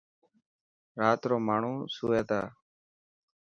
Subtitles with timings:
[0.99, 2.41] رات رو ماڻهوسوئي تا.